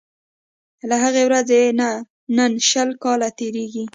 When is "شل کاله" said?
2.69-3.29